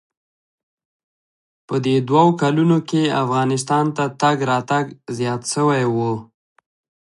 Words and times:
په 1.67 1.75
دې 1.85 1.95
دوو 2.07 2.25
کلونو 2.41 2.77
کښې 2.89 3.03
افغانستان 3.23 3.85
ته 3.95 4.03
تگ 4.21 4.37
راتگ 4.51 4.85
زيات 5.17 5.41
سوى 5.53 5.83
و. 5.95 5.97